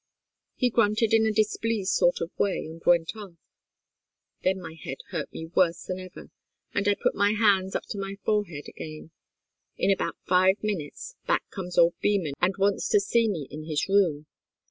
[0.55, 3.35] He grunted in a displeased sort of way, and went off.
[4.41, 6.31] Then my head hurt me worse than ever,
[6.73, 9.11] and I put my hands up to my forehead again.
[9.77, 13.87] In about five minutes, back comes old Beman, and wants to see me in his
[13.87, 14.25] room.